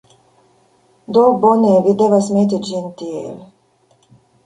[1.17, 3.33] Do, bone, vi devas meti ĝin tiel.